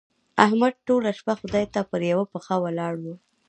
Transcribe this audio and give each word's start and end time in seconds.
احمد 0.45 0.73
ټوله 0.87 1.11
شپه 1.19 1.33
خدای 1.39 1.65
ته 1.73 1.79
پر 1.89 2.01
يوه 2.11 2.25
پښه 2.33 2.55
ولاړ 2.63 2.93
وو. 3.03 3.15